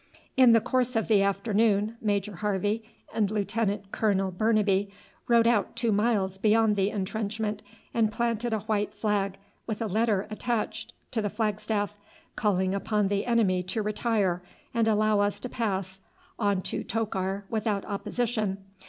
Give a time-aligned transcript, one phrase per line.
[0.35, 4.89] In the course of the afternoon Major Harvey and Lieutenant colonel Burnaby
[5.27, 7.61] rode out two miles beyond the intrenchment
[7.93, 9.37] and planted a white flag
[9.67, 11.99] with a letter attached to the flagstaff,
[12.35, 14.41] calling upon the enemy to retire
[14.73, 15.99] and allow us to pass
[16.39, 18.57] on to Tokar without opposition.